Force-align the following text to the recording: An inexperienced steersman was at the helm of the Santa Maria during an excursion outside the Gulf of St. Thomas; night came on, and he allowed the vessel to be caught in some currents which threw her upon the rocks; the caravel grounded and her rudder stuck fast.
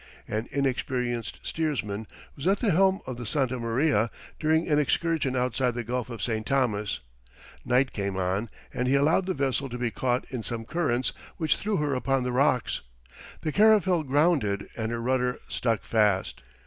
An 0.27 0.47
inexperienced 0.49 1.37
steersman 1.43 2.07
was 2.35 2.47
at 2.47 2.57
the 2.57 2.71
helm 2.71 3.01
of 3.05 3.17
the 3.17 3.25
Santa 3.27 3.59
Maria 3.59 4.09
during 4.39 4.67
an 4.67 4.79
excursion 4.79 5.35
outside 5.35 5.75
the 5.75 5.83
Gulf 5.83 6.09
of 6.09 6.23
St. 6.23 6.43
Thomas; 6.43 7.01
night 7.63 7.93
came 7.93 8.17
on, 8.17 8.49
and 8.73 8.87
he 8.87 8.95
allowed 8.95 9.27
the 9.27 9.35
vessel 9.35 9.69
to 9.69 9.77
be 9.77 9.91
caught 9.91 10.25
in 10.31 10.41
some 10.41 10.65
currents 10.65 11.13
which 11.37 11.55
threw 11.55 11.77
her 11.77 11.93
upon 11.93 12.23
the 12.23 12.31
rocks; 12.31 12.81
the 13.41 13.51
caravel 13.51 14.01
grounded 14.01 14.67
and 14.75 14.91
her 14.91 14.99
rudder 14.99 15.37
stuck 15.49 15.83
fast. 15.83 16.41